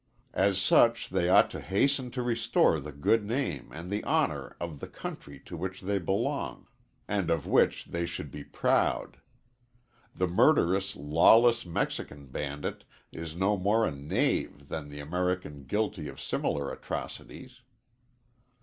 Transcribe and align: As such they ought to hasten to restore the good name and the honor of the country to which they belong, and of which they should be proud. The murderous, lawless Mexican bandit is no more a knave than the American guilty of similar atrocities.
As 0.33 0.59
such 0.59 1.09
they 1.09 1.29
ought 1.29 1.51
to 1.51 1.61
hasten 1.61 2.09
to 2.09 2.23
restore 2.23 2.79
the 2.79 2.91
good 2.91 3.23
name 3.23 3.69
and 3.71 3.91
the 3.91 4.03
honor 4.03 4.55
of 4.59 4.79
the 4.79 4.87
country 4.87 5.39
to 5.45 5.55
which 5.55 5.81
they 5.81 5.99
belong, 5.99 6.65
and 7.07 7.29
of 7.29 7.45
which 7.45 7.85
they 7.85 8.07
should 8.07 8.31
be 8.31 8.43
proud. 8.43 9.17
The 10.15 10.27
murderous, 10.27 10.95
lawless 10.95 11.67
Mexican 11.67 12.25
bandit 12.25 12.83
is 13.11 13.35
no 13.35 13.55
more 13.57 13.85
a 13.85 13.91
knave 13.91 14.69
than 14.69 14.89
the 14.89 14.99
American 15.01 15.65
guilty 15.65 16.07
of 16.07 16.19
similar 16.19 16.71
atrocities. 16.71 17.61